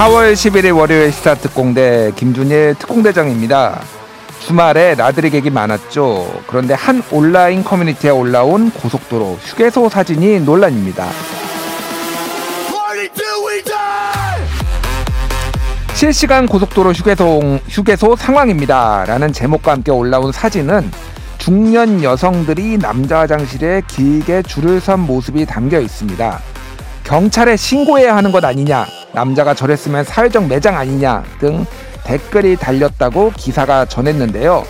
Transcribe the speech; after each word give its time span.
4월 0.00 0.32
11일 0.32 0.74
월요일 0.74 1.12
시사 1.12 1.34
특공대 1.34 2.10
김준일 2.16 2.76
특공대장입니다. 2.78 3.82
주말에 4.38 4.94
나들이 4.94 5.28
객이 5.28 5.50
많았죠. 5.50 6.40
그런데 6.46 6.72
한 6.72 7.02
온라인 7.10 7.62
커뮤니티에 7.62 8.08
올라온 8.08 8.70
고속도로 8.70 9.36
휴게소 9.42 9.90
사진이 9.90 10.40
논란입니다. 10.40 11.06
실시간 15.92 16.46
고속도로 16.46 16.92
휴게소, 16.92 17.58
휴게소 17.68 18.16
상황입니다. 18.16 19.04
라는 19.06 19.34
제목과 19.34 19.72
함께 19.72 19.90
올라온 19.90 20.32
사진은 20.32 20.90
중년 21.36 22.02
여성들이 22.02 22.78
남자 22.78 23.18
화장실에 23.18 23.82
길게 23.86 24.44
줄을 24.44 24.80
선 24.80 25.00
모습이 25.00 25.44
담겨 25.44 25.78
있습니다. 25.78 26.40
경찰에 27.04 27.56
신고해야 27.56 28.16
하는 28.16 28.32
것 28.32 28.42
아니냐, 28.42 28.86
남자가 29.12 29.54
저랬으면 29.54 30.04
사회적 30.04 30.46
매장 30.46 30.76
아니냐 30.76 31.24
등 31.38 31.66
댓글이 32.04 32.56
달렸다고 32.56 33.32
기사가 33.36 33.84
전했는데요. 33.84 34.64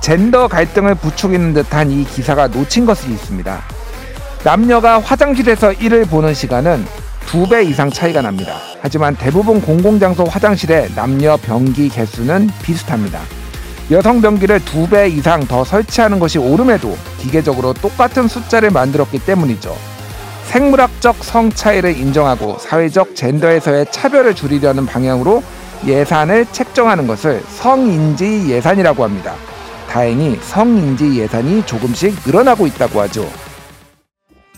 젠더 0.00 0.48
갈등을 0.48 0.94
부추기는 0.96 1.52
듯한 1.54 1.90
이 1.90 2.04
기사가 2.04 2.48
놓친 2.48 2.86
것이 2.86 3.08
있습니다. 3.10 3.60
남녀가 4.44 4.98
화장실에서 5.00 5.72
일을 5.74 6.04
보는 6.06 6.34
시간은 6.34 6.84
두 7.26 7.46
배 7.48 7.62
이상 7.62 7.88
차이가 7.90 8.20
납니다. 8.20 8.56
하지만 8.80 9.14
대부분 9.16 9.60
공공장소 9.60 10.24
화장실의 10.24 10.90
남녀 10.94 11.36
변기 11.36 11.88
개수는 11.88 12.50
비슷합니다. 12.62 13.20
여성 13.90 14.20
변기를 14.20 14.64
두 14.64 14.86
배 14.88 15.08
이상 15.08 15.40
더 15.46 15.64
설치하는 15.64 16.18
것이 16.18 16.38
옳음에도 16.38 16.96
기계적으로 17.18 17.72
똑같은 17.74 18.26
숫자를 18.26 18.70
만들었기 18.70 19.20
때문이죠. 19.20 19.74
생물학적 20.52 21.24
성 21.24 21.48
차이를 21.48 21.96
인정하고 21.96 22.58
사회적 22.58 23.16
젠더에서의 23.16 23.86
차별을 23.90 24.34
줄이려는 24.34 24.84
방향으로 24.84 25.42
예산을 25.86 26.44
책정하는 26.52 27.06
것을 27.06 27.40
성인지 27.48 28.50
예산이라고 28.50 29.02
합니다. 29.02 29.32
다행히 29.88 30.36
성인지 30.42 31.18
예산이 31.18 31.64
조금씩 31.64 32.14
늘어나고 32.26 32.66
있다고 32.66 33.00
하죠. 33.00 33.26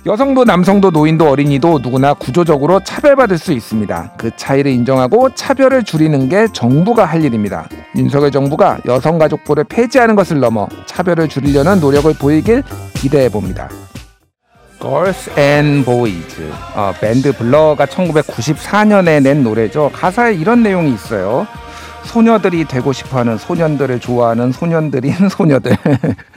여성도 0.05 0.43
남성도 0.43 0.91
노인도 0.91 1.31
어린이도 1.31 1.79
누구나 1.79 2.13
구조적으로 2.13 2.83
차별받을 2.83 3.39
수 3.39 3.53
있습니다. 3.53 4.15
그 4.17 4.33
차이를 4.35 4.73
인정하고 4.73 5.33
차별을 5.37 5.85
줄이는 5.85 6.29
게 6.29 6.49
정부가 6.53 7.05
할 7.05 7.25
일입니다. 7.25 7.69
윤석열 7.97 8.33
정부가 8.33 8.79
여성가족부를 8.85 9.63
폐지하는 9.65 10.17
것을 10.17 10.41
넘어 10.41 10.67
차별을 10.87 11.29
줄이려는 11.29 11.79
노력을 11.79 12.13
보이길 12.15 12.65
기대해 12.95 13.29
봅니다. 13.29 13.69
Girls 14.85 15.31
and 15.39 15.83
Boys 15.87 16.43
어, 16.77 16.93
밴드 17.01 17.33
블러가 17.33 17.87
1994년에 17.87 19.23
낸 19.23 19.43
노래죠. 19.43 19.91
가사에 19.95 20.35
이런 20.35 20.63
내용이 20.63 20.93
있어요. 20.93 21.47
소녀들이 22.05 22.67
되고 22.67 22.93
싶어하는 22.93 23.39
소년들을 23.39 23.99
좋아하는 24.01 24.53
소년들인 24.53 25.15
소녀들. 25.33 25.75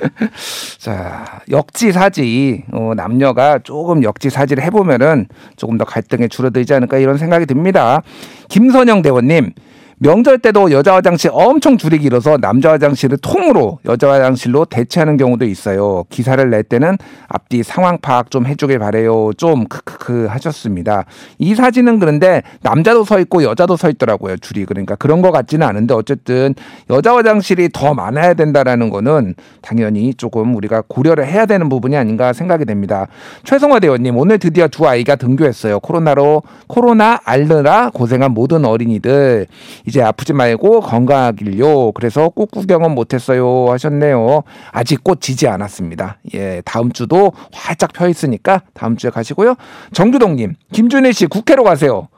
자 0.80 1.42
역지사지 1.52 2.64
어, 2.72 2.94
남녀가 2.96 3.60
조금 3.60 4.02
역지사지를 4.02 4.64
해보면은 4.64 5.28
조금 5.58 5.78
더 5.78 5.84
갈등에 5.84 6.30
줄어들지 6.30 6.74
않을까 6.74 7.00
이런 7.00 7.18
생각이 7.18 7.46
듭니다. 7.46 8.02
김선영 8.48 9.02
대원님 9.02 9.52
명절 10.00 10.38
때도 10.38 10.70
여자 10.72 10.94
화장실 10.94 11.32
엄청 11.34 11.76
줄이 11.76 11.98
길어서 11.98 12.38
남자 12.38 12.72
화장실을 12.72 13.18
통으로 13.18 13.80
여자 13.86 14.12
화장실로 14.12 14.66
대체하는 14.66 15.18
경우도 15.18 15.46
있어요. 15.46 16.06
기사를 16.12 16.48
낼 16.52 16.62
때는 16.62 16.98
앞뒤 17.28 17.64
상황 17.64 17.98
파악 18.00 18.30
좀 18.30 18.46
해주길 18.46 18.78
바래요. 18.78 19.32
좀 19.38 19.66
크크크 19.66 20.28
하셨습니다. 20.28 21.06
이 21.40 21.56
사진은 21.56 21.98
그런데 21.98 22.44
남자도 22.62 23.06
서 23.06 23.20
있고 23.22 23.42
여자도 23.42 23.76
서 23.76 23.90
있더라고요. 23.90 24.38
줄이 24.38 24.66
그러니까 24.66 24.94
그런 24.94 25.24
것 25.24 25.32
같지는 25.32 25.66
않은데 25.66 25.96
어쨌든 25.96 26.54
여자 26.92 27.16
화장실이 27.16 27.70
더 27.74 27.96
많아야 27.96 28.36
된다라는 28.36 28.92
거는 28.92 29.34
당연히 29.62 30.14
조금 30.14 30.56
우리가 30.56 30.84
고려를 30.88 31.26
해야 31.26 31.48
되는 31.48 31.70
부분이 31.70 31.98
아닌가 31.98 32.34
생각이 32.34 32.66
됩니다. 32.66 33.08
최성화 33.46 33.80
대원님 33.80 34.16
오늘 34.16 34.38
드디어 34.38 34.68
두 34.68 34.88
아이가 34.88 35.16
등교했어요. 35.16 35.80
코로나로 35.80 36.44
코로나 36.68 37.20
앓느라 37.26 37.90
고생한 37.90 38.36
모든 38.36 38.64
어린이들 38.64 39.48
이제 39.88 40.02
아프지 40.02 40.34
말고 40.34 40.82
건강하길요. 40.82 41.94
그래서 41.94 42.28
꽃 42.30 42.52
구경은 42.52 42.94
못했어요 42.94 43.72
하셨네요. 43.72 44.44
아직 44.72 45.02
꽃 45.04 45.22
지지 45.22 45.48
않았습니다. 45.48 46.18
예, 46.34 46.62
다음 46.66 46.92
주도 46.92 47.32
활짝 47.54 47.94
펴 47.94 48.10
있으니까 48.10 48.62
다음 48.74 48.98
주에 48.98 49.10
가시고요. 49.10 49.56
정규동님, 49.94 50.56
김준일 50.74 51.14
씨 51.14 51.26
국회로 51.26 51.64
가세요. 51.64 52.10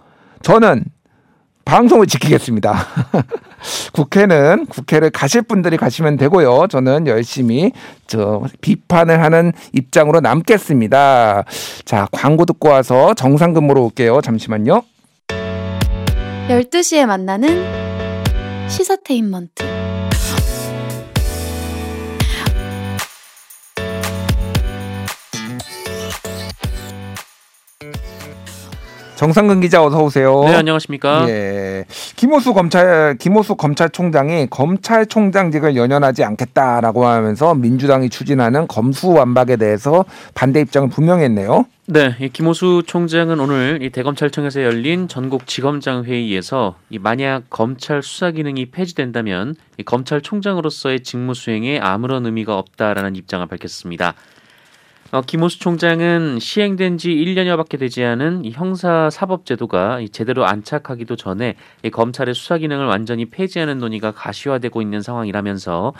저는 0.41 0.83
방송을 1.63 2.07
지키겠습니다. 2.07 2.73
국회는 3.93 4.65
국회를 4.65 5.11
가실 5.11 5.43
분들이 5.43 5.77
가시면 5.77 6.17
되고요. 6.17 6.65
저는 6.71 7.05
열심히 7.05 7.71
저 8.07 8.41
비판을 8.61 9.21
하는 9.21 9.53
입장으로 9.73 10.21
남겠습니다. 10.21 11.43
자, 11.85 12.07
광고 12.11 12.45
듣고 12.45 12.69
와서 12.69 13.13
정상 13.13 13.53
근무로 13.53 13.85
올게요. 13.85 14.21
잠시만요. 14.21 14.81
12시에 16.49 17.05
만나는 17.05 17.63
시사테인먼트. 18.67 19.63
정상근 29.15 29.61
기자 29.61 29.83
어서 29.83 30.01
오세요. 30.01 30.43
네, 30.45 30.55
안녕하십니까? 30.55 31.29
예. 31.29 31.85
김호수 32.19 32.53
검찰 32.53 33.15
김호수 33.17 33.55
검찰총장이 33.55 34.47
검찰총장직을 34.49 35.77
연연하지 35.77 36.25
않겠다라고 36.25 37.05
하면서 37.05 37.55
민주당이 37.55 38.09
추진하는 38.09 38.67
검수완박에 38.67 39.55
대해서 39.55 40.03
반대 40.33 40.59
입장을 40.59 40.89
분명히 40.89 41.23
했네요. 41.23 41.65
네, 41.85 42.17
이 42.19 42.27
김호수 42.27 42.83
총장은 42.85 43.39
오늘 43.39 43.79
이 43.81 43.89
대검찰청에서 43.89 44.63
열린 44.63 45.07
전국 45.07 45.47
지검장 45.47 46.03
회의에서 46.03 46.75
이 46.89 46.99
만약 46.99 47.43
검찰 47.49 48.03
수사 48.03 48.31
기능이 48.31 48.65
폐지된다면 48.65 49.55
이 49.77 49.83
검찰총장으로서의 49.83 51.03
직무 51.03 51.33
수행에 51.33 51.79
아무런 51.79 52.25
의미가 52.25 52.57
없다라는 52.57 53.15
입장을 53.15 53.47
밝혔습니다. 53.47 54.13
어, 55.11 55.21
김호수 55.21 55.59
총장은 55.59 56.37
시행된 56.37 56.99
지 56.99 57.09
1년여밖에 57.09 57.79
되지 57.79 58.03
않은 58.03 58.45
이 58.45 58.51
형사 58.51 59.09
사법 59.09 59.43
제도가 59.43 60.01
제대로 60.11 60.45
안착하기도 60.45 61.15
전에 61.15 61.55
이 61.81 61.89
검찰의 61.89 62.35
수사 62.35 62.59
기능을 62.59 62.85
완전히 62.85 63.25
폐지하는 63.25 63.79
논의가 63.79 64.11
가시화되고 64.11 64.83
있는 64.83 65.01
상황이라면서 65.01 65.93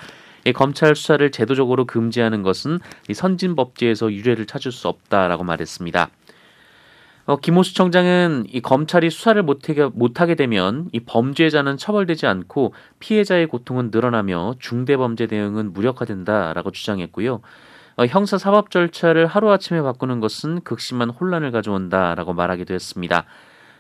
이 0.46 0.54
검찰 0.54 0.96
수사를 0.96 1.32
제도적으로 1.32 1.86
금지하는 1.86 2.44
것은 2.44 2.78
이 3.10 3.16
선진 3.16 3.56
법제에서 3.56 4.14
유례를 4.14 4.46
찾을 4.46 4.72
수 4.72 4.88
없다라고 4.88 5.44
말했습니다. 5.44 6.12
어, 7.26 7.38
김호수 7.38 7.74
청장은 7.74 8.46
이 8.52 8.62
검찰이 8.62 9.10
수사를 9.10 9.42
못하게, 9.42 9.86
못하게 9.92 10.36
되면 10.36 10.88
이 10.92 11.00
범죄자는 11.00 11.78
처벌되지 11.78 12.28
않고 12.28 12.76
피해자의 13.00 13.48
고통은 13.48 13.90
늘어나며 13.92 14.54
중대범죄 14.60 15.26
대응은 15.26 15.74
무력화된다라고 15.74 16.70
주장했고요. 16.70 17.42
어, 18.00 18.06
형사 18.06 18.38
사법 18.38 18.72
절차를 18.72 19.28
하루아침에 19.28 19.82
바꾸는 19.82 20.22
것은 20.22 20.62
극심한 20.62 21.10
혼란을 21.10 21.52
가져온다라고 21.52 22.32
말하기도 22.32 22.74
했습니다. 22.74 23.26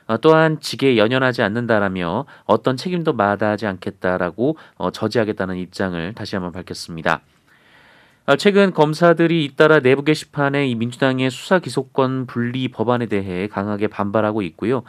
어, 0.07 0.17
또한 0.17 0.59
직에 0.59 0.97
연연하지 0.97 1.41
않는다라며 1.41 2.25
어떤 2.43 2.75
책임도 2.75 3.13
마다하지 3.13 3.65
않겠다라고 3.65 4.57
어, 4.75 4.91
저지하겠다는 4.91 5.55
입장을 5.55 6.13
다시 6.15 6.35
한번 6.35 6.51
밝혔습니다. 6.51 7.21
최근 8.37 8.73
검사들이 8.73 9.43
잇따라 9.45 9.79
내부 9.79 10.03
게시판에 10.03 10.67
이 10.67 10.75
민주당의 10.75 11.31
수사 11.31 11.57
기소권 11.57 12.27
분리 12.27 12.67
법안에 12.67 13.07
대해 13.07 13.47
강하게 13.47 13.87
반발하고 13.87 14.43
있고요. 14.43 14.83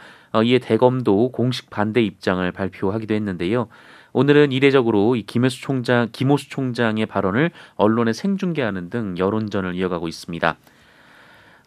이에 0.45 0.59
대검도 0.59 1.31
공식 1.31 1.71
반대 1.71 2.03
입장을 2.03 2.51
발표하기도 2.51 3.15
했는데요. 3.15 3.67
오늘은 4.13 4.51
이례적으로 4.51 5.15
이 5.15 5.23
김혜수 5.23 5.61
총장, 5.61 6.09
김호수 6.11 6.49
총장의 6.49 7.05
발언을 7.05 7.51
언론에 7.75 8.13
생중계하는 8.13 8.89
등 8.89 9.15
여론전을 9.17 9.75
이어가고 9.75 10.07
있습니다. 10.07 10.57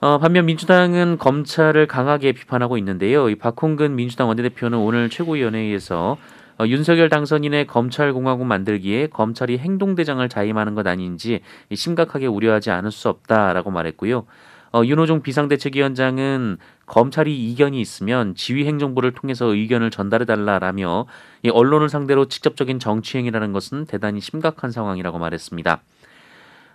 어, 0.00 0.18
반면 0.18 0.46
민주당은 0.46 1.16
검찰을 1.18 1.86
강하게 1.86 2.32
비판하고 2.32 2.76
있는데요. 2.78 3.30
이 3.30 3.36
박홍근 3.36 3.96
민주당 3.96 4.28
원내대표는 4.28 4.78
오늘 4.78 5.08
최고위원회에서 5.08 6.18
어, 6.58 6.66
윤석열 6.66 7.08
당선인의 7.08 7.66
검찰공화국 7.66 8.46
만들기에 8.46 9.08
검찰이 9.08 9.58
행동대장을 9.58 10.28
자임하는 10.28 10.74
것 10.74 10.86
아닌지 10.86 11.40
심각하게 11.72 12.26
우려하지 12.26 12.70
않을 12.70 12.90
수 12.90 13.08
없다라고 13.08 13.70
말했고요. 13.70 14.26
어, 14.74 14.84
윤호중 14.84 15.22
비상대책위원장은 15.22 16.58
검찰이 16.86 17.32
이견이 17.32 17.80
있으면 17.80 18.34
지휘행정부를 18.34 19.12
통해서 19.12 19.46
의견을 19.46 19.92
전달해달라라며 19.92 21.06
이 21.44 21.48
언론을 21.48 21.88
상대로 21.88 22.26
직접적인 22.26 22.80
정치행위라는 22.80 23.52
것은 23.52 23.86
대단히 23.86 24.20
심각한 24.20 24.72
상황이라고 24.72 25.20
말했습니다. 25.20 25.80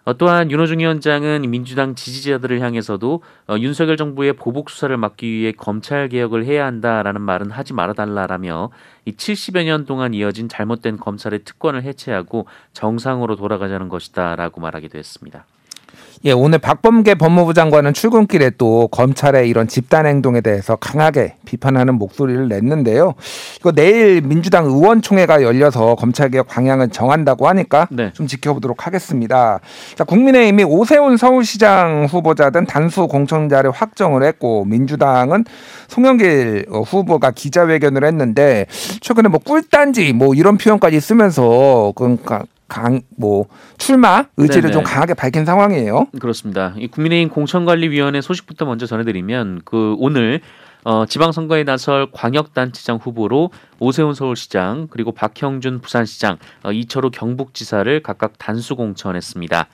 어, 0.05 0.13
또한 0.17 0.49
윤호중 0.49 0.79
위원장은 0.79 1.41
민주당 1.49 1.93
지지자들을 1.93 2.61
향해서도 2.61 3.21
어, 3.49 3.57
윤석열 3.59 3.97
정부의 3.97 4.31
보복 4.31 4.69
수사를 4.69 4.95
막기 4.95 5.29
위해 5.29 5.51
검찰 5.51 6.07
개혁을 6.07 6.45
해야 6.45 6.65
한다라는 6.67 7.19
말은 7.19 7.51
하지 7.51 7.73
말아달라라며 7.73 8.69
이 9.03 9.11
70여 9.11 9.65
년 9.65 9.85
동안 9.85 10.13
이어진 10.13 10.47
잘못된 10.47 10.95
검찰의 10.95 11.43
특권을 11.43 11.83
해체하고 11.83 12.47
정상으로 12.71 13.35
돌아가자는 13.35 13.89
것이다라고 13.89 14.61
말하기도 14.61 14.97
했습니다. 14.97 15.45
예, 16.25 16.33
오늘 16.33 16.59
박범계 16.59 17.15
법무부 17.15 17.53
장관은 17.53 17.93
출근길에 17.93 18.51
또 18.57 18.89
검찰의 18.89 19.47
이런 19.47 19.69
집단 19.69 20.05
행동에 20.05 20.41
대해서 20.41 20.75
강하게 20.75 21.35
비판하는 21.45 21.95
목소리를 21.95 22.49
냈는데요. 22.49 23.13
이거 23.61 23.71
내일 23.71 24.19
민주당 24.21 24.65
의원총회가 24.65 25.41
열려서 25.43 25.95
검찰개혁 25.95 26.47
방향을 26.47 26.89
정한다고 26.89 27.47
하니까 27.47 27.87
네. 27.89 28.11
좀 28.11 28.27
지켜보도록 28.27 28.85
하겠습니다. 28.85 29.61
자, 29.95 30.03
국민의힘이 30.03 30.65
오세훈 30.65 31.15
서울시장 31.15 32.07
후보자 32.09 32.49
등 32.49 32.65
단수 32.65 33.07
공천자를 33.07 33.71
확정을 33.71 34.23
했고 34.23 34.65
민주당은 34.65 35.45
송영길 35.87 36.65
어, 36.69 36.81
후보가 36.81 37.31
기자회견을 37.31 38.03
했는데 38.03 38.65
최근에 38.99 39.29
뭐 39.29 39.39
꿀단지 39.39 40.11
뭐 40.11 40.35
이런 40.35 40.57
표현까지 40.57 40.99
쓰면서 40.99 41.93
그러니까 41.95 42.43
강 42.69 43.01
뭐 43.17 43.47
출마 43.77 44.25
의지를 44.37 44.61
네네. 44.61 44.73
좀 44.73 44.83
강하게 44.83 45.13
밝힌 45.13 45.43
상황이에요. 45.43 46.07
그렇습니다. 46.19 46.73
이 46.77 46.87
국민의힘 46.87 47.29
공천관리위원회 47.29 48.21
소식부터 48.21 48.65
먼저 48.65 48.85
전해드리면 48.85 49.61
그 49.65 49.95
오늘 49.99 50.39
어, 50.85 51.05
지방선거에 51.05 51.65
나설 51.65 52.07
광역단체장 52.13 52.97
후보로 52.97 53.51
오세훈 53.79 54.13
서울시장 54.13 54.87
그리고 54.89 55.11
박형준 55.11 55.81
부산시장, 55.81 56.37
어, 56.63 56.71
이철우 56.71 57.11
경북지사를 57.11 58.01
각각 58.01 58.37
단수 58.37 58.77
공천했습니다. 58.77 59.67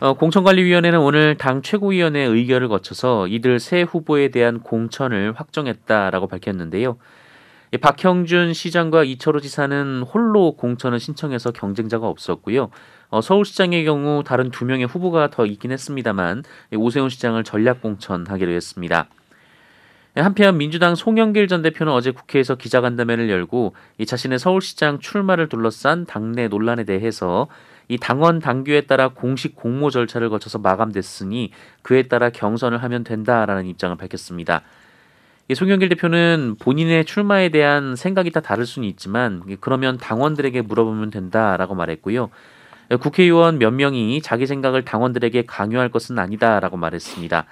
어, 0.00 0.12
공천관리위원회는 0.14 0.98
오늘 0.98 1.36
당 1.36 1.62
최고위원회 1.62 2.20
의결을 2.20 2.68
거쳐서 2.68 3.28
이들 3.28 3.60
세 3.60 3.82
후보에 3.82 4.28
대한 4.28 4.60
공천을 4.60 5.32
확정했다라고 5.36 6.26
밝혔는데요. 6.26 6.96
이 7.72 7.78
박형준 7.78 8.52
시장과 8.52 9.04
이철우 9.04 9.40
지사는 9.40 10.02
홀로 10.02 10.56
공천을 10.56 10.98
신청해서 10.98 11.52
경쟁자가 11.52 12.08
없었고요. 12.08 12.70
어, 13.10 13.20
서울시장의 13.20 13.84
경우 13.84 14.24
다른 14.24 14.50
두 14.50 14.64
명의 14.64 14.86
후보가 14.86 15.30
더 15.30 15.46
있긴 15.46 15.70
했습니다만 15.70 16.42
이 16.72 16.76
오세훈 16.76 17.08
시장을 17.08 17.44
전략 17.44 17.80
공천하기로 17.80 18.50
했습니다. 18.50 19.08
한편 20.16 20.58
민주당 20.58 20.96
송영길 20.96 21.46
전 21.46 21.62
대표는 21.62 21.92
어제 21.92 22.10
국회에서 22.10 22.56
기자간담회를 22.56 23.30
열고 23.30 23.74
이 23.98 24.06
자신의 24.06 24.40
서울시장 24.40 24.98
출마를 24.98 25.48
둘러싼 25.48 26.04
당내 26.04 26.48
논란에 26.48 26.82
대해서 26.82 27.46
이 27.86 27.98
당원 27.98 28.40
당규에 28.40 28.82
따라 28.82 29.08
공식 29.08 29.54
공모 29.54 29.90
절차를 29.90 30.28
거쳐서 30.28 30.58
마감됐으니 30.58 31.52
그에 31.82 32.08
따라 32.08 32.30
경선을 32.30 32.82
하면 32.82 33.04
된다라는 33.04 33.66
입장을 33.66 33.96
밝혔습니다. 33.96 34.62
이 35.50 35.54
송영길 35.56 35.88
대표는 35.88 36.54
본인의 36.60 37.04
출마에 37.06 37.48
대한 37.48 37.96
생각이 37.96 38.30
다 38.30 38.38
다를 38.38 38.64
수는 38.64 38.86
있지만 38.86 39.42
그러면 39.58 39.98
당원들에게 39.98 40.62
물어보면 40.62 41.10
된다라고 41.10 41.74
말했고요. 41.74 42.30
국회의원 43.00 43.58
몇 43.58 43.72
명이 43.72 44.22
자기 44.22 44.46
생각을 44.46 44.84
당원들에게 44.84 45.42
강요할 45.48 45.88
것은 45.88 46.20
아니다라고 46.20 46.76
말했습니다. 46.76 47.46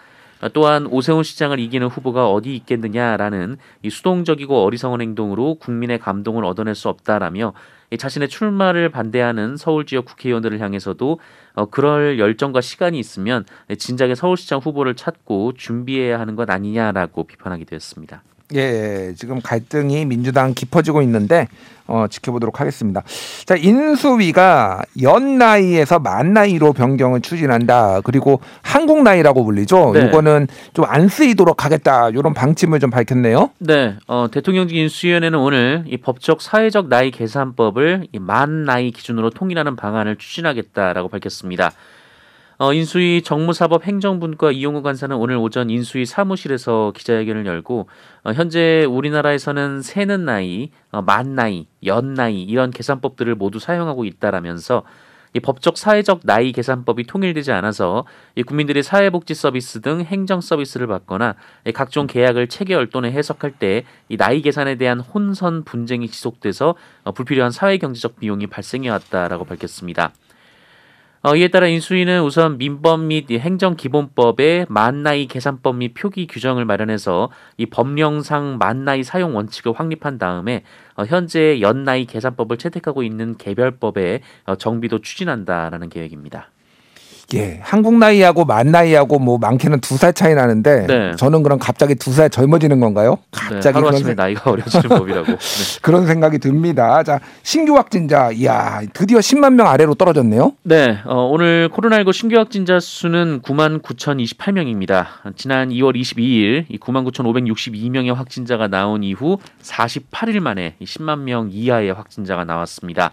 또한 0.52 0.86
오세훈 0.86 1.22
시장을 1.22 1.58
이기는 1.58 1.86
후보가 1.88 2.30
어디 2.30 2.54
있겠느냐라는 2.56 3.56
이 3.82 3.90
수동적이고 3.90 4.62
어리석은 4.62 5.00
행동으로 5.00 5.56
국민의 5.56 5.98
감동을 5.98 6.44
얻어낼 6.44 6.74
수 6.74 6.88
없다라며 6.88 7.54
이 7.90 7.96
자신의 7.96 8.28
출마를 8.28 8.90
반대하는 8.90 9.56
서울 9.56 9.86
지역 9.86 10.04
국회의원들을 10.04 10.60
향해서도 10.60 11.18
어, 11.54 11.66
그럴 11.66 12.18
열정과 12.18 12.60
시간이 12.60 12.98
있으면 12.98 13.44
진작에 13.76 14.14
서울시장 14.14 14.60
후보를 14.60 14.94
찾고 14.94 15.54
준비해야 15.54 16.20
하는 16.20 16.36
것 16.36 16.50
아니냐라고 16.50 17.24
비판하기도 17.24 17.74
했습니다. 17.74 18.22
예, 18.54 19.12
지금 19.16 19.40
갈등이 19.42 20.04
민주당 20.06 20.54
깊어지고 20.54 21.02
있는데 21.02 21.48
어, 21.86 22.06
지켜보도록 22.08 22.60
하겠습니다. 22.60 23.02
자, 23.46 23.56
인수위가 23.56 24.82
연 25.02 25.38
나이에서 25.38 25.98
만 25.98 26.34
나이로 26.34 26.74
변경을 26.74 27.22
추진한다. 27.22 28.02
그리고 28.04 28.40
한국 28.60 29.02
나이라고 29.02 29.42
불리죠. 29.44 29.92
네. 29.94 30.06
이거는 30.06 30.48
좀 30.74 30.84
안 30.88 31.08
쓰이도록 31.08 31.64
하겠다. 31.64 32.08
이런 32.10 32.32
방침을 32.34 32.80
좀 32.80 32.90
밝혔네요. 32.90 33.50
네, 33.58 33.94
어, 34.06 34.26
대통령직 34.30 34.76
인수위원회는 34.76 35.38
오늘 35.38 35.84
이 35.86 35.98
법적 35.98 36.40
사회적 36.40 36.88
나이 36.88 37.10
계산법을 37.10 38.08
이만 38.12 38.64
나이 38.64 38.90
기준으로 38.90 39.30
통일하는 39.30 39.76
방안을 39.76 40.16
추진하겠다라고 40.16 41.08
밝혔습니다. 41.08 41.72
어, 42.60 42.72
인수위 42.72 43.22
정무사법 43.22 43.84
행정분과 43.86 44.50
이용우 44.50 44.82
간사는 44.82 45.14
오늘 45.14 45.36
오전 45.36 45.70
인수위 45.70 46.04
사무실에서 46.06 46.92
기자회견을 46.96 47.46
열고 47.46 47.88
어, 48.24 48.32
현재 48.32 48.84
우리나라에서는 48.84 49.82
세는 49.82 50.24
나이, 50.24 50.70
어, 50.90 51.00
만 51.00 51.36
나이, 51.36 51.68
연 51.86 52.14
나이 52.14 52.42
이런 52.42 52.72
계산법들을 52.72 53.36
모두 53.36 53.60
사용하고 53.60 54.04
있다라면서 54.04 54.82
이 55.34 55.40
법적 55.40 55.78
사회적 55.78 56.22
나이 56.24 56.50
계산법이 56.50 57.04
통일되지 57.04 57.52
않아서 57.52 58.04
이 58.34 58.42
국민들이 58.42 58.82
사회복지 58.82 59.34
서비스 59.34 59.80
등 59.80 60.00
행정 60.00 60.40
서비스를 60.40 60.88
받거나 60.88 61.36
이 61.64 61.70
각종 61.70 62.08
계약을 62.08 62.48
체결 62.48 62.88
또는 62.88 63.12
해석할 63.12 63.52
때 63.52 63.84
이 64.08 64.16
나이 64.16 64.42
계산에 64.42 64.74
대한 64.76 64.98
혼선 64.98 65.62
분쟁이 65.62 66.08
지속돼서 66.08 66.74
어, 67.04 67.12
불필요한 67.12 67.52
사회 67.52 67.78
경제적 67.78 68.18
비용이 68.18 68.48
발생해 68.48 68.88
왔다라고 68.88 69.44
밝혔습니다. 69.44 70.12
어, 71.20 71.34
이에 71.34 71.48
따라 71.48 71.66
인수위는 71.66 72.22
우선 72.22 72.58
민법 72.58 73.00
및이 73.00 73.40
행정기본법에 73.40 74.66
만나이 74.68 75.26
계산법 75.26 75.76
및 75.76 75.92
표기 75.94 76.28
규정을 76.28 76.64
마련해서 76.64 77.30
이 77.56 77.66
법령상 77.66 78.58
만나이 78.58 79.02
사용 79.02 79.34
원칙을 79.34 79.72
확립한 79.72 80.18
다음에 80.18 80.62
어, 80.94 81.04
현재 81.04 81.60
연나이 81.60 82.04
계산법을 82.04 82.56
채택하고 82.58 83.02
있는 83.02 83.36
개별법에 83.36 84.20
어, 84.46 84.54
정비도 84.54 85.00
추진한다라는 85.00 85.88
계획입니다. 85.88 86.50
예, 87.34 87.60
한국 87.62 87.94
나이하고 87.98 88.46
만 88.46 88.68
나이하고 88.70 89.18
뭐 89.18 89.36
많게는 89.36 89.80
두 89.80 89.98
살 89.98 90.14
차이 90.14 90.34
나는데 90.34 90.86
네. 90.86 91.12
저는 91.16 91.42
그럼 91.42 91.58
갑자기 91.58 91.94
두 91.94 92.10
살 92.12 92.30
젊어지는 92.30 92.80
건가요? 92.80 93.18
네, 93.32 93.38
갑자기 93.38 93.74
그런, 93.74 93.84
하루아침에 93.84 94.06
생, 94.08 94.16
나이가 94.16 94.50
어려지는 94.50 94.88
법이라고. 94.88 95.26
네. 95.36 95.36
그런 95.82 96.06
생각이 96.06 96.38
듭니다. 96.38 97.02
자, 97.02 97.20
신규 97.42 97.76
확진자, 97.76 98.30
이야, 98.30 98.80
드디어 98.94 99.18
10만 99.18 99.52
명 99.54 99.66
아래로 99.66 99.94
떨어졌네요. 99.96 100.52
네, 100.62 101.00
어, 101.04 101.24
오늘 101.26 101.68
코로나19 101.70 102.14
신규 102.14 102.36
확진자 102.38 102.80
수는 102.80 103.42
9만 103.42 103.82
9,028명입니다. 103.82 105.06
지난 105.36 105.68
2월 105.68 106.00
22일 106.00 106.64
이 106.70 106.78
9만 106.78 107.06
9,562명의 107.12 108.14
확진자가 108.14 108.68
나온 108.68 109.02
이후 109.02 109.36
48일 109.62 110.40
만에 110.40 110.76
이 110.80 110.84
10만 110.86 111.18
명 111.20 111.50
이하의 111.52 111.92
확진자가 111.92 112.44
나왔습니다. 112.44 113.12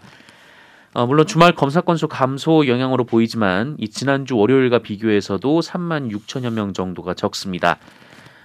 어, 0.96 1.06
물론 1.06 1.26
주말 1.26 1.52
검사 1.52 1.82
건수 1.82 2.08
감소 2.08 2.66
영향으로 2.66 3.04
보이지만 3.04 3.76
이 3.78 3.86
지난주 3.90 4.34
월요일과 4.34 4.78
비교해서도 4.78 5.60
3만 5.60 6.10
6천여 6.10 6.50
명 6.50 6.72
정도가 6.72 7.12
적습니다. 7.12 7.76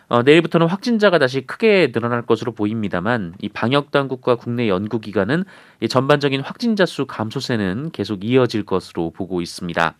어, 0.10 0.22
내일부터는 0.24 0.68
확진자가 0.68 1.18
다시 1.18 1.48
크게 1.48 1.94
늘어날 1.94 2.24
것으로 2.24 2.52
보입니다만 2.52 3.36
이 3.40 3.48
방역 3.48 3.92
당국과 3.92 4.36
국내 4.36 4.68
연구 4.68 5.00
기관은 5.00 5.46
이 5.80 5.88
전반적인 5.88 6.42
확진자 6.42 6.86
수 6.86 7.06
감소세는 7.06 7.92
계속 7.92 8.26
이어질 8.26 8.66
것으로 8.66 9.12
보고 9.12 9.42
있습니다. 9.42 9.96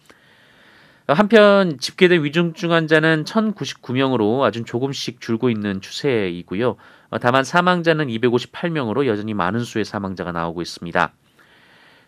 어, 1.08 1.14
한편 1.14 1.80
집계된 1.80 2.22
위중증 2.22 2.74
환자는 2.74 3.24
1,099명으로 3.24 4.42
아주 4.42 4.66
조금씩 4.66 5.22
줄고 5.22 5.50
있는 5.50 5.80
추세이고요. 5.80 6.76
어, 7.12 7.18
다만 7.18 7.46
사망자는 7.46 8.08
258명으로 8.08 9.06
여전히 9.06 9.34
많은 9.34 9.62
수의 9.62 9.86
사망자가 9.86 10.34
나오고 10.34 10.62
있습니다. 10.62 11.14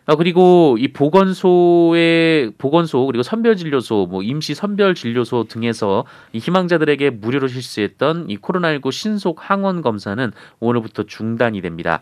어, 0.06 0.16
그리고 0.16 0.76
이 0.78 0.88
보건소의 0.88 2.52
보건소 2.58 3.06
그리고 3.06 3.22
선별진료소, 3.22 4.08
뭐 4.10 4.22
임시 4.22 4.54
선별진료소 4.54 5.44
등에서 5.44 6.04
이 6.32 6.38
희망자들에게 6.38 7.08
무료로 7.10 7.48
실시했던 7.48 8.28
이 8.28 8.36
코로나19 8.36 8.92
신속 8.92 9.38
항원 9.50 9.80
검사는 9.80 10.32
오늘부터 10.60 11.04
중단이 11.04 11.62
됩니다. 11.62 12.00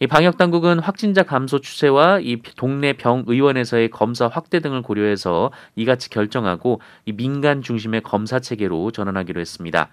이 0.00 0.06
방역 0.06 0.36
당국은 0.36 0.80
확진자 0.80 1.22
감소 1.22 1.58
추세와 1.58 2.20
이 2.20 2.42
동네 2.56 2.92
병 2.92 3.24
의원에서의 3.26 3.88
검사 3.88 4.26
확대 4.26 4.60
등을 4.60 4.82
고려해서 4.82 5.52
이같이 5.76 6.10
결정하고 6.10 6.80
이 7.06 7.12
민간 7.12 7.62
중심의 7.62 8.02
검사 8.02 8.40
체계로 8.40 8.90
전환하기로 8.90 9.40
했습니다. 9.40 9.88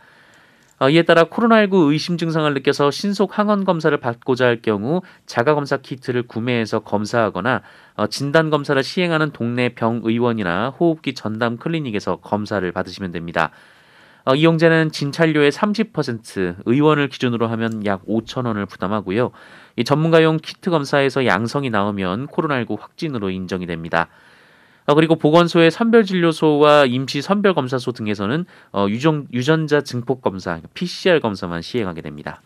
어, 0.79 0.89
이에 0.89 1.03
따라 1.03 1.25
코로나19 1.25 1.91
의심 1.91 2.17
증상을 2.17 2.53
느껴서 2.53 2.89
신속 2.89 3.38
항원 3.38 3.65
검사를 3.65 3.95
받고자 3.98 4.45
할 4.45 4.62
경우 4.62 5.01
자가 5.25 5.53
검사 5.53 5.77
키트를 5.77 6.24
구매해서 6.24 6.79
검사하거나 6.79 7.62
어, 7.95 8.07
진단 8.07 8.50
검사를 8.50 8.81
시행하는 8.81 9.31
동네 9.31 9.69
병 9.69 10.00
의원이나 10.03 10.69
호흡기 10.69 11.13
전담 11.13 11.57
클리닉에서 11.57 12.17
검사를 12.17 12.71
받으시면 12.71 13.12
됩니다. 13.12 13.51
어, 14.24 14.36
이용자는 14.36 14.91
진찰료의 14.91 15.51
30%, 15.51 16.55
의원을 16.65 17.09
기준으로 17.09 17.48
하면 17.48 17.86
약 17.86 18.05
5천 18.05 18.45
원을 18.45 18.65
부담하고요. 18.65 19.31
이 19.75 19.83
전문가용 19.83 20.38
키트 20.38 20.69
검사에서 20.69 21.25
양성이 21.25 21.69
나오면 21.69 22.27
코로나19 22.27 22.79
확진으로 22.79 23.31
인정이 23.31 23.65
됩니다. 23.65 24.07
어, 24.89 24.96
그리고 24.96 25.15
보건소의 25.15 25.69
선별진료소와 25.69 26.86
임시 26.86 27.22
선별검사소 27.22 27.91
등에서는 27.91 28.46
어, 28.74 28.88
유전자 28.89 29.81
증폭 29.81 30.24
검사, 30.24 30.60
PCR 30.74 31.19
검사만 31.19 31.62
시행하게 31.62 32.01
됩니다. 32.01 32.41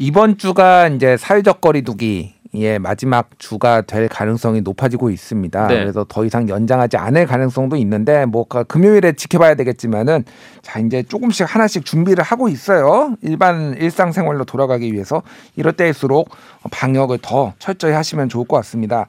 이번 0.00 0.36
주가 0.36 0.88
이제 0.88 1.16
사회적 1.16 1.60
거리두기 1.60 2.34
예, 2.54 2.78
마지막 2.78 3.30
주가 3.38 3.82
될 3.82 4.08
가능성이 4.08 4.62
높아지고 4.62 5.10
있습니다. 5.10 5.68
네. 5.68 5.78
그래서 5.78 6.04
더 6.08 6.24
이상 6.24 6.48
연장하지 6.48 6.96
않을 6.96 7.26
가능성도 7.26 7.76
있는데 7.76 8.26
뭐그 8.26 8.64
금요일에 8.64 9.12
지켜봐야 9.12 9.54
되겠지만은 9.54 10.24
자 10.60 10.80
이제 10.80 11.04
조금씩 11.04 11.52
하나씩 11.52 11.84
준비를 11.84 12.24
하고 12.24 12.48
있어요. 12.48 13.14
일반 13.22 13.76
일상생활로 13.76 14.44
돌아가기 14.44 14.92
위해서 14.92 15.22
이럴 15.54 15.72
때일수록 15.74 16.30
방역을 16.72 17.18
더 17.22 17.54
철저히 17.60 17.92
하시면 17.92 18.28
좋을 18.28 18.44
것 18.48 18.56
같습니다. 18.56 19.06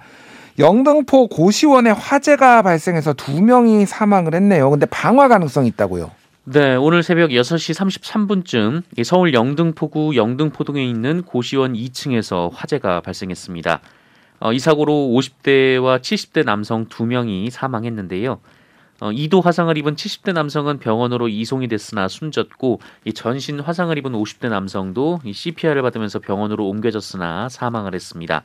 영등포 0.57 1.27
고시원에 1.27 1.91
화재가 1.91 2.61
발생해서 2.61 3.13
두 3.13 3.41
명이 3.41 3.85
사망을 3.85 4.33
했네요. 4.35 4.69
근데 4.69 4.85
방화 4.85 5.27
가능성이 5.27 5.67
있다고요. 5.69 6.11
네, 6.45 6.75
오늘 6.75 7.03
새벽 7.03 7.31
6시 7.31 7.75
33분쯤 7.75 9.03
서울 9.03 9.33
영등포구 9.33 10.15
영등포동에 10.15 10.85
있는 10.85 11.23
고시원 11.23 11.73
2층에서 11.73 12.51
화재가 12.53 13.01
발생했습니다. 13.01 13.81
어, 14.39 14.53
이 14.53 14.59
사고로 14.59 14.93
50대와 14.93 15.99
70대 15.99 16.45
남성 16.45 16.85
2명이 16.85 17.49
사망했는데요. 17.49 18.39
어, 19.01 19.11
2도 19.11 19.43
화상을 19.43 19.77
입은 19.77 19.95
70대 19.95 20.33
남성은 20.33 20.79
병원으로 20.79 21.27
이송이 21.27 21.67
됐으나 21.67 22.07
숨졌고 22.07 22.79
이 23.03 23.11
전신 23.11 23.59
화상을 23.59 23.97
입은 23.97 24.13
50대 24.13 24.47
남성도 24.47 25.19
이 25.25 25.33
CPR을 25.33 25.81
받으면서 25.81 26.19
병원으로 26.19 26.69
옮겨졌으나 26.69 27.49
사망을 27.49 27.93
했습니다. 27.93 28.43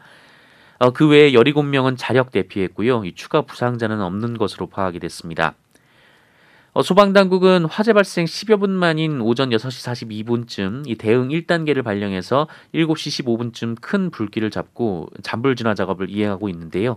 어, 0.81 0.93
그 0.93 1.07
외에 1.07 1.33
17명은 1.33 1.97
자력 1.99 2.31
대피했고요. 2.31 3.05
이 3.05 3.15
추가 3.15 3.43
부상자는 3.43 4.01
없는 4.01 4.39
것으로 4.39 4.67
파악이 4.67 4.99
됐습니다. 4.99 5.55
어, 6.73 6.83
소방당국은 6.83 7.67
화재 7.67 7.93
발생 7.93 8.25
10여 8.25 8.59
분 8.59 8.71
만인 8.71 9.21
오전 9.21 9.51
6시 9.51 10.17
42분쯤 10.25 10.89
이 10.89 10.95
대응 10.95 11.29
1단계를 11.29 11.85
발령해서 11.85 12.49
7시 12.75 13.27
15분쯤 13.27 13.77
큰 13.83 14.11
불길을 14.11 14.51
잡고 14.51 15.11
잔불 15.23 15.55
진화 15.55 15.75
작업을 15.75 16.09
이행하고 16.09 16.49
있는데요. 16.49 16.97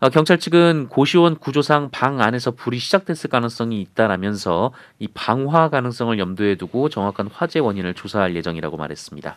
어, 0.00 0.08
경찰 0.08 0.38
측은 0.38 0.88
고시원 0.88 1.36
구조상 1.36 1.90
방 1.90 2.22
안에서 2.22 2.52
불이 2.52 2.78
시작됐을 2.78 3.28
가능성이 3.28 3.82
있다라면서 3.82 4.72
이 4.98 5.08
방화 5.08 5.68
가능성을 5.68 6.18
염두에 6.18 6.54
두고 6.54 6.88
정확한 6.88 7.26
화재 7.26 7.58
원인을 7.58 7.92
조사할 7.92 8.34
예정이라고 8.34 8.78
말했습니다. 8.78 9.36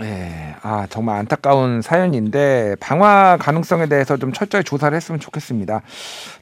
네, 0.00 0.56
아 0.62 0.86
정말 0.88 1.18
안타까운 1.18 1.82
사연인데 1.82 2.76
방화 2.80 3.36
가능성에 3.38 3.86
대해서 3.86 4.16
좀 4.16 4.32
철저히 4.32 4.64
조사를 4.64 4.96
했으면 4.96 5.20
좋겠습니다. 5.20 5.82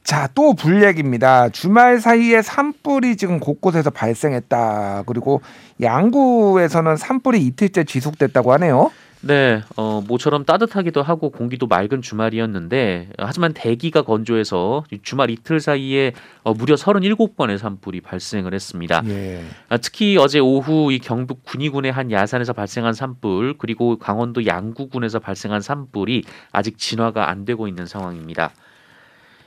자, 0.05 0.29
또 0.35 0.55
불얘기입니다. 0.55 1.49
주말 1.49 2.01
사이에 2.01 2.41
산불이 2.41 3.17
지금 3.17 3.41
곳곳에서 3.41 3.91
발생했다. 3.91 5.03
그리고 5.07 5.43
양구에서는 5.83 6.97
산불이 6.97 7.45
이틀째 7.47 7.83
지속됐다고 7.83 8.53
하네요. 8.53 8.93
네, 9.21 9.63
어, 9.77 10.01
모처럼 10.07 10.45
따뜻하기도 10.45 11.03
하고 11.03 11.31
공기도 11.31 11.67
맑은 11.67 12.03
주말이었는데 12.03 13.11
하지만 13.19 13.53
대기가 13.53 14.03
건조해서 14.03 14.85
주말 15.03 15.31
이틀 15.31 15.59
사이에 15.59 16.13
어, 16.45 16.55
무려 16.55 16.77
37번의 16.77 17.59
산불이 17.59 18.01
발생을 18.03 18.55
했습니다. 18.55 19.03
예. 19.07 19.45
아, 19.69 19.77
특히 19.77 20.17
어제 20.19 20.39
오후 20.39 20.93
이 20.93 21.01
경북 21.01 21.43
군위군의 21.45 21.91
한 21.91 22.13
야산에서 22.13 22.53
발생한 22.53 22.95
산불 22.95 23.57
그리고 23.59 23.99
강원도 23.99 24.47
양구군에서 24.47 25.19
발생한 25.19 25.63
산불이 25.63 26.23
아직 26.53 26.79
진화가 26.79 27.29
안 27.29 27.45
되고 27.45 27.67
있는 27.67 27.87
상황입니다. 27.87 28.53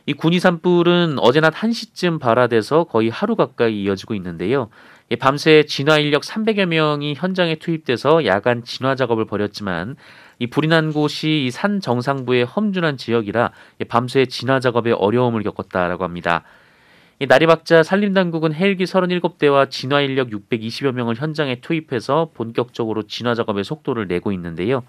이 0.05 0.13
군위 0.13 0.39
산불은 0.39 1.19
어제 1.19 1.39
낮 1.39 1.53
1시쯤 1.53 2.19
발화돼서 2.19 2.85
거의 2.85 3.09
하루 3.09 3.35
가까이 3.35 3.83
이어지고 3.83 4.15
있는데요. 4.15 4.69
예, 5.11 5.17
밤새 5.17 5.63
진화 5.63 5.97
인력 5.99 6.21
300여 6.21 6.65
명이 6.67 7.15
현장에 7.15 7.55
투입돼서 7.55 8.25
야간 8.25 8.63
진화 8.63 8.95
작업을 8.95 9.25
벌였지만 9.25 9.97
이 10.39 10.47
불이 10.47 10.67
난 10.69 10.93
곳이 10.93 11.43
이 11.45 11.51
산 11.51 11.81
정상부의 11.81 12.45
험준한 12.45 12.95
지역이라 12.97 13.51
예, 13.81 13.83
밤새 13.83 14.25
진화 14.25 14.61
작업에 14.61 14.91
어려움을 14.93 15.43
겪었다라고 15.43 16.05
합니다. 16.05 16.43
밝자 17.27 17.83
산림당국은 17.83 18.53
헬기 18.53 18.85
37대와 18.85 19.69
진화 19.69 20.01
인력 20.01 20.29
620여 20.29 20.93
명을 20.93 21.15
현장에 21.15 21.59
투입해서 21.61 22.31
본격적으로 22.33 23.03
진화 23.03 23.35
작업의 23.35 23.63
속도를 23.65 24.07
내고 24.07 24.31
있는데요. 24.31 24.83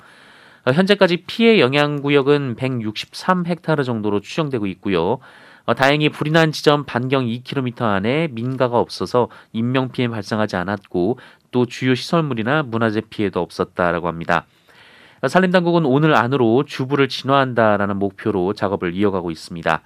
어, 0.65 0.71
현재까지 0.71 1.25
피해 1.27 1.59
영향 1.59 2.01
구역은 2.01 2.55
163헥타르 2.57 3.85
정도로 3.85 4.21
추정되고 4.21 4.67
있고요. 4.69 5.19
어, 5.65 5.75
다행히 5.75 6.09
불이 6.09 6.31
난 6.31 6.53
지점 6.53 6.85
반경 6.85 7.27
2km 7.27 7.83
안에 7.83 8.29
민가가 8.33 8.79
없어서 8.79 9.29
인명 9.53 9.91
피해 9.91 10.09
발생하지 10.09 10.57
않았고 10.57 11.19
또 11.51 11.67
주요 11.67 11.95
시설물이나 11.95 12.63
문화재 12.65 13.01
피해도 13.01 13.41
없었다라고 13.41 14.09
합니다. 14.09 14.47
어, 15.21 15.29
산림 15.29 15.53
당국은 15.53 15.85
오늘 15.85 16.15
안으로 16.17 16.65
주부를 16.65 17.09
진화한다라는 17.09 17.97
목표로 17.99 18.55
작업을 18.55 18.95
이어가고 18.95 19.31
있습니다. 19.31 19.83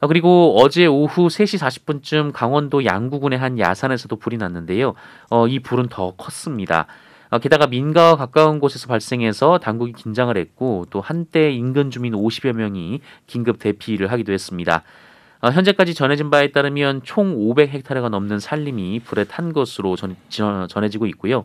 어, 0.00 0.06
그리고 0.08 0.56
어제 0.58 0.86
오후 0.86 1.28
3시 1.28 1.58
40분쯤 1.58 2.32
강원도 2.32 2.84
양구군의 2.84 3.38
한 3.38 3.58
야산에서도 3.58 4.14
불이 4.16 4.38
났는데요. 4.38 4.94
어, 5.30 5.46
이 5.46 5.58
불은 5.58 5.88
더 5.88 6.12
컸습니다. 6.16 6.86
어, 7.30 7.38
게다가 7.38 7.66
민가와 7.66 8.16
가까운 8.16 8.60
곳에서 8.60 8.86
발생해서 8.86 9.58
당국이 9.58 9.92
긴장을 9.92 10.36
했고 10.36 10.86
또 10.90 11.00
한때 11.00 11.50
인근 11.50 11.90
주민 11.90 12.12
50여 12.12 12.52
명이 12.52 13.00
긴급 13.26 13.58
대피를 13.58 14.12
하기도 14.12 14.32
했습니다. 14.32 14.82
어, 15.40 15.50
현재까지 15.50 15.94
전해진 15.94 16.30
바에 16.30 16.52
따르면 16.52 17.02
총 17.04 17.36
500헥타르가 17.36 18.08
넘는 18.08 18.38
산림이 18.38 19.00
불에 19.00 19.24
탄 19.24 19.52
것으로 19.52 19.96
전, 19.96 20.16
전해지고 20.28 21.06
있고요. 21.06 21.44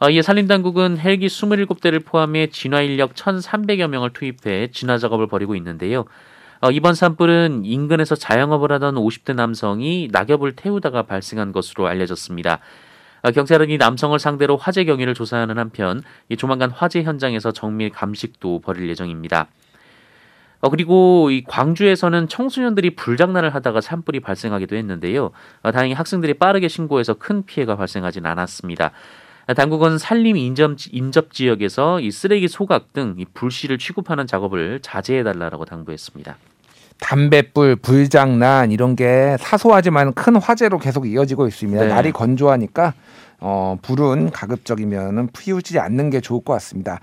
어, 0.00 0.10
이에 0.10 0.22
산림당국은 0.22 0.98
헬기 0.98 1.28
27대를 1.28 2.04
포함해 2.04 2.48
진화 2.48 2.82
인력 2.82 3.14
1,300여 3.14 3.86
명을 3.86 4.10
투입해 4.12 4.70
진화 4.72 4.98
작업을 4.98 5.28
벌이고 5.28 5.54
있는데요. 5.56 6.04
어, 6.60 6.70
이번 6.70 6.94
산불은 6.94 7.64
인근에서 7.64 8.14
자영업을 8.14 8.72
하던 8.72 8.96
50대 8.96 9.34
남성이 9.34 10.08
낙엽을 10.10 10.56
태우다가 10.56 11.02
발생한 11.02 11.52
것으로 11.52 11.86
알려졌습니다. 11.86 12.60
어, 13.24 13.30
경찰은 13.30 13.70
이 13.70 13.78
남성을 13.78 14.18
상대로 14.18 14.58
화재 14.58 14.84
경위를 14.84 15.14
조사하는 15.14 15.56
한편 15.56 16.02
이 16.28 16.36
조만간 16.36 16.70
화재 16.70 17.02
현장에서 17.02 17.52
정밀 17.52 17.88
감식도 17.88 18.60
벌일 18.60 18.86
예정입니다. 18.90 19.46
어, 20.60 20.68
그리고 20.68 21.30
이 21.30 21.42
광주에서는 21.42 22.28
청소년들이 22.28 22.96
불장난을 22.96 23.54
하다가 23.54 23.80
산불이 23.80 24.20
발생하기도 24.20 24.76
했는데요. 24.76 25.30
어, 25.62 25.72
다행히 25.72 25.94
학생들이 25.94 26.34
빠르게 26.34 26.68
신고해서 26.68 27.14
큰 27.14 27.46
피해가 27.46 27.76
발생하진 27.76 28.26
않았습니다. 28.26 28.90
어, 29.48 29.54
당국은 29.54 29.96
산림 29.96 30.36
인접, 30.36 30.76
인접 30.92 31.32
지역에서 31.32 32.00
이 32.00 32.10
쓰레기 32.10 32.46
소각 32.46 32.92
등 32.92 33.14
이 33.18 33.24
불씨를 33.32 33.78
취급하는 33.78 34.26
작업을 34.26 34.80
자제해달라고 34.82 35.64
당부했습니다. 35.64 36.36
담뱃불, 37.00 37.76
불장난 37.76 38.70
이런 38.72 38.96
게 38.96 39.36
사소하지만 39.40 40.14
큰 40.14 40.36
화재로 40.36 40.78
계속 40.78 41.06
이어지고 41.06 41.46
있습니다. 41.46 41.82
네. 41.82 41.88
날이 41.88 42.12
건조하니까 42.12 42.94
어, 43.40 43.76
불은 43.82 44.30
가급적이면은 44.30 45.28
피우지 45.32 45.78
않는 45.78 46.10
게 46.10 46.20
좋을 46.20 46.42
것 46.44 46.54
같습니다. 46.54 47.00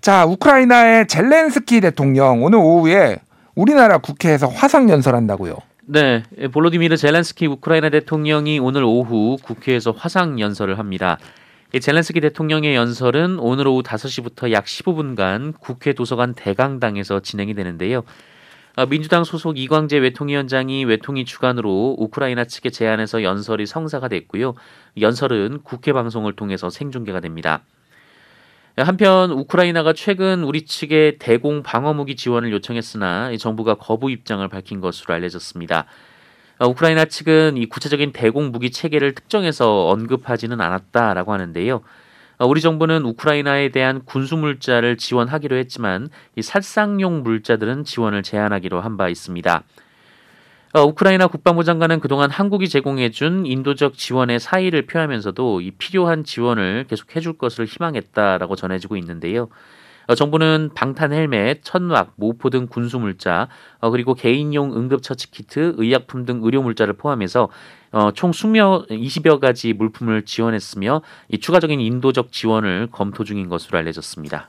자, 0.00 0.24
우크라이나의 0.26 1.06
젤렌스키 1.06 1.80
대통령 1.80 2.42
오늘 2.42 2.58
오후에 2.58 3.18
우리나라 3.54 3.98
국회에서 3.98 4.48
화상 4.48 4.90
연설한다고요. 4.90 5.56
네, 5.86 6.22
볼로디미르 6.52 6.96
젤렌스키 6.96 7.46
우크라이나 7.46 7.90
대통령이 7.90 8.58
오늘 8.58 8.82
오후 8.84 9.36
국회에서 9.42 9.92
화상 9.92 10.40
연설을 10.40 10.78
합니다. 10.78 11.18
이 11.74 11.80
젤렌스키 11.80 12.20
대통령의 12.20 12.74
연설은 12.74 13.38
오늘 13.38 13.68
오후 13.68 13.82
5시부터 13.82 14.50
약 14.52 14.64
15분간 14.64 15.52
국회 15.60 15.92
도서관 15.92 16.34
대강당에서 16.34 17.20
진행이 17.20 17.54
되는데요. 17.54 18.02
어, 18.76 18.86
민주당 18.86 19.22
소속 19.22 19.56
이광재 19.56 19.98
외통위원장이 19.98 20.84
외통위 20.84 21.24
주관으로 21.24 21.94
우크라이나 21.96 22.44
측의 22.44 22.72
제안에서 22.72 23.22
연설이 23.22 23.66
성사가 23.66 24.08
됐고요. 24.08 24.54
연설은 25.00 25.60
국회 25.62 25.92
방송을 25.92 26.34
통해서 26.34 26.70
생중계가 26.70 27.20
됩니다. 27.20 27.62
한편 28.76 29.30
우크라이나가 29.30 29.92
최근 29.92 30.42
우리 30.42 30.64
측에 30.64 31.18
대공 31.20 31.62
방어무기 31.62 32.16
지원을 32.16 32.50
요청했으나 32.50 33.30
이 33.30 33.38
정부가 33.38 33.76
거부 33.76 34.10
입장을 34.10 34.46
밝힌 34.48 34.80
것으로 34.80 35.14
알려졌습니다. 35.14 35.86
어, 36.58 36.66
우크라이나 36.66 37.04
측은 37.04 37.56
이 37.56 37.66
구체적인 37.66 38.10
대공 38.12 38.50
무기 38.50 38.72
체계를 38.72 39.14
특정해서 39.14 39.86
언급하지는 39.86 40.60
않았다라고 40.60 41.32
하는데요. 41.32 41.82
어, 42.38 42.46
우리 42.46 42.60
정부는 42.60 43.04
우크라이나에 43.04 43.68
대한 43.70 44.02
군수 44.04 44.36
물자를 44.36 44.96
지원하기로 44.96 45.56
했지만 45.56 46.08
이 46.36 46.42
살상용 46.42 47.22
물자들은 47.22 47.84
지원을 47.84 48.22
제한하기로 48.22 48.80
한 48.80 48.96
바 48.96 49.08
있습니다. 49.08 49.62
어, 50.76 50.82
우크라이나 50.82 51.28
국방부 51.28 51.62
장관은 51.62 52.00
그동안 52.00 52.30
한국이 52.30 52.68
제공해준 52.68 53.46
인도적 53.46 53.94
지원의 53.94 54.40
사의를 54.40 54.86
표하면서도 54.86 55.60
이 55.60 55.70
필요한 55.72 56.24
지원을 56.24 56.86
계속 56.88 57.14
해줄 57.14 57.38
것을 57.38 57.64
희망했다라고 57.66 58.56
전해지고 58.56 58.96
있는데요. 58.96 59.48
어, 60.06 60.14
정부는 60.14 60.70
방탄 60.74 61.12
헬멧, 61.12 61.60
천막, 61.62 62.12
모포 62.16 62.50
등 62.50 62.66
군수 62.66 62.98
물자, 62.98 63.48
어, 63.80 63.90
그리고 63.90 64.14
개인용 64.14 64.76
응급처치 64.76 65.30
키트, 65.30 65.74
의약품 65.78 66.24
등 66.24 66.40
의료 66.42 66.62
물자를 66.62 66.94
포함해서 66.94 67.48
어, 67.92 68.10
총 68.12 68.32
20여, 68.32 68.90
20여 68.90 69.38
가지 69.38 69.72
물품을 69.72 70.24
지원했으며 70.24 71.02
이 71.28 71.38
추가적인 71.38 71.80
인도적 71.80 72.32
지원을 72.32 72.88
검토 72.90 73.24
중인 73.24 73.48
것으로 73.48 73.78
알려졌습니다. 73.78 74.48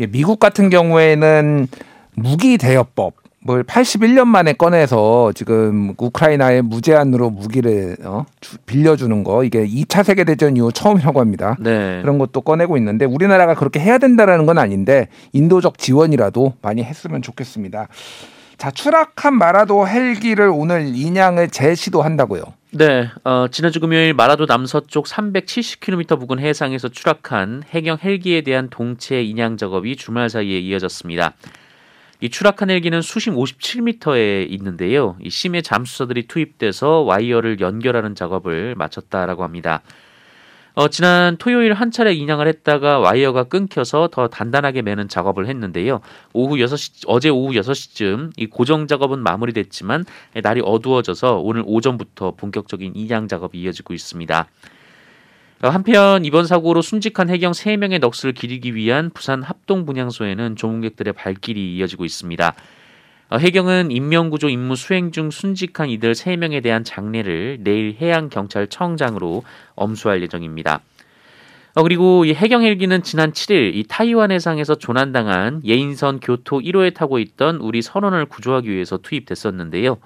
예, 0.00 0.06
미국 0.06 0.40
같은 0.40 0.70
경우에는 0.70 1.68
무기 2.14 2.58
대여법 2.58 3.23
뭘 3.46 3.62
81년 3.62 4.24
만에 4.26 4.54
꺼내서 4.54 5.32
지금 5.34 5.92
우크라이나에 5.98 6.62
무제한으로 6.62 7.28
무기를 7.28 7.96
어, 8.02 8.24
주- 8.40 8.56
빌려주는 8.64 9.22
거 9.22 9.44
이게 9.44 9.66
2차 9.66 10.02
세계 10.02 10.24
대전 10.24 10.56
이후 10.56 10.72
처음이라고 10.72 11.20
합니다. 11.20 11.54
네. 11.60 12.00
그런 12.00 12.16
것도 12.16 12.40
꺼내고 12.40 12.78
있는데 12.78 13.04
우리나라가 13.04 13.54
그렇게 13.54 13.80
해야 13.80 13.98
된다라는 13.98 14.46
건 14.46 14.56
아닌데 14.56 15.08
인도적 15.32 15.76
지원이라도 15.76 16.54
많이 16.62 16.82
했으면 16.82 17.20
좋겠습니다. 17.20 17.88
자 18.56 18.70
추락한 18.70 19.34
마라도 19.34 19.86
헬기를 19.86 20.48
오늘 20.48 20.92
인양을 20.96 21.48
재시도 21.50 22.00
한다고요. 22.00 22.44
네, 22.70 23.08
어, 23.24 23.46
지난주 23.50 23.78
금요일 23.78 24.14
마라도 24.14 24.46
남서쪽 24.46 25.04
370km 25.06 26.18
부근 26.18 26.38
해상에서 26.38 26.88
추락한 26.88 27.62
해경 27.68 27.98
헬기에 28.02 28.40
대한 28.40 28.68
동체 28.70 29.22
인양 29.22 29.58
작업이 29.58 29.96
주말 29.96 30.30
사이에 30.30 30.58
이어졌습니다. 30.60 31.34
이 32.24 32.30
추락한 32.30 32.70
헬기는 32.70 33.02
수심 33.02 33.34
57m에 33.34 34.50
있는데요. 34.52 35.14
이 35.20 35.28
심해 35.28 35.60
잠수사들이 35.60 36.26
투입돼서 36.26 37.00
와이어를 37.00 37.60
연결하는 37.60 38.14
작업을 38.14 38.74
마쳤다라고 38.76 39.44
합니다. 39.44 39.82
어, 40.72 40.88
지난 40.88 41.36
토요일 41.36 41.74
한 41.74 41.90
차례 41.90 42.14
인양을 42.14 42.48
했다가 42.48 42.98
와이어가 43.00 43.44
끊겨서 43.44 44.08
더 44.10 44.28
단단하게 44.28 44.80
매는 44.80 45.08
작업을 45.08 45.48
했는데요. 45.48 46.00
오후 46.32 46.56
6시, 46.56 47.04
어제 47.08 47.28
오후 47.28 47.52
6시쯤 47.52 48.32
이 48.38 48.46
고정 48.46 48.86
작업은 48.86 49.18
마무리됐지만 49.18 50.06
날이 50.42 50.62
어두워져서 50.64 51.40
오늘 51.40 51.62
오전부터 51.66 52.36
본격적인 52.38 52.92
인양 52.96 53.28
작업이 53.28 53.60
이어지고 53.60 53.92
있습니다. 53.92 54.48
어, 55.62 55.68
한편 55.68 56.24
이번 56.24 56.46
사고로 56.46 56.82
순직한 56.82 57.30
해경 57.30 57.52
3명의 57.52 58.00
넋을 58.00 58.32
기리기 58.32 58.74
위한 58.74 59.10
부산 59.14 59.42
합동 59.42 59.86
분향소에는 59.86 60.56
조문객들의 60.56 61.12
발길이 61.14 61.76
이어지고 61.76 62.04
있습니다. 62.04 62.54
어, 63.30 63.36
해경은 63.36 63.90
인명구조 63.90 64.48
임무 64.48 64.76
수행 64.76 65.10
중 65.12 65.30
순직한 65.30 65.88
이들 65.88 66.12
3명에 66.12 66.62
대한 66.62 66.84
장례를 66.84 67.58
내일 67.60 67.96
해양경찰청장으로 68.00 69.44
엄수할 69.74 70.22
예정입니다. 70.22 70.80
어, 71.76 71.82
그리고 71.82 72.24
이 72.24 72.34
해경 72.34 72.62
헬기는 72.62 73.02
지난 73.02 73.32
7일 73.32 73.74
이 73.74 73.84
타이완 73.88 74.32
해상에서 74.32 74.74
조난당한 74.74 75.62
예인선 75.64 76.20
교토 76.20 76.60
1호에 76.60 76.92
타고 76.94 77.18
있던 77.18 77.56
우리 77.56 77.80
선원을 77.80 78.26
구조하기 78.26 78.70
위해서 78.70 78.98
투입됐었는데요. 78.98 79.98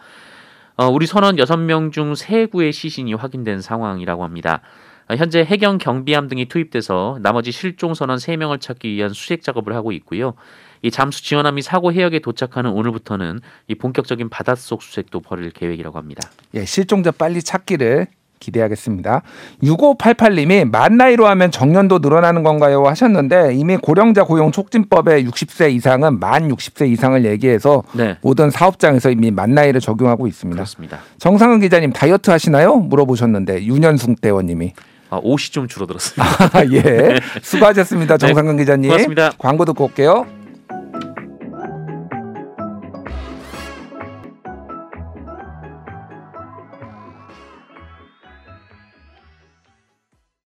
어, 0.76 0.86
우리 0.86 1.06
선원 1.06 1.36
6명 1.36 1.90
중 1.90 2.12
3구의 2.12 2.72
시신이 2.72 3.14
확인된 3.14 3.60
상황이라고 3.60 4.22
합니다. 4.22 4.62
어, 5.10 5.14
현재 5.16 5.40
해경 5.40 5.78
경비함 5.78 6.28
등이 6.28 6.46
투입돼서 6.46 7.18
나머지 7.22 7.50
실종 7.50 7.94
선원 7.94 8.18
3명을 8.18 8.60
찾기 8.60 8.92
위한 8.94 9.10
수색 9.12 9.42
작업을 9.42 9.74
하고 9.74 9.92
있고요. 9.92 10.34
이 10.82 10.90
잠수 10.90 11.24
지원함이 11.24 11.62
사고 11.62 11.92
해역에 11.92 12.20
도착하는 12.20 12.70
오늘부터는 12.70 13.40
이 13.66 13.74
본격적인 13.74 14.28
바닷속 14.28 14.82
수색도 14.82 15.20
벌일 15.20 15.50
계획이라고 15.50 15.98
합니다. 15.98 16.28
예, 16.54 16.64
실종자 16.64 17.10
빨리 17.10 17.42
찾기를 17.42 18.06
기대하겠습니다. 18.38 19.22
6588님이 19.62 20.70
만 20.70 20.96
나이로 20.96 21.26
하면 21.26 21.50
정년도 21.50 21.98
늘어나는 21.98 22.44
건가요? 22.44 22.84
하셨는데 22.84 23.54
이미 23.54 23.76
고령자 23.76 24.24
고용 24.24 24.52
촉진법에 24.52 25.24
60세 25.24 25.72
이상은 25.72 26.20
만 26.20 26.48
60세 26.48 26.88
이상을 26.88 27.24
얘기해서 27.24 27.82
네. 27.92 28.16
모든 28.22 28.50
사업장에서 28.50 29.10
이미 29.10 29.32
만 29.32 29.54
나이를 29.54 29.80
적용하고 29.80 30.28
있습니다. 30.28 30.54
그렇습니다. 30.54 30.98
정상은 31.18 31.60
기자님 31.60 31.92
다이어트 31.92 32.30
하시나요? 32.30 32.76
물어보셨는데 32.76 33.64
윤현승 33.64 34.16
대원님이 34.20 34.72
아, 35.10 35.18
옷이 35.22 35.50
좀 35.50 35.68
줄어들었습니다. 35.68 36.58
아, 36.58 36.64
예 36.72 37.18
수고하셨습니다. 37.42 38.18
정상근 38.18 38.56
기자님 38.58 38.90
고맙습니다. 38.90 39.32
광고 39.38 39.64
듣고 39.64 39.84
올게요. 39.84 40.26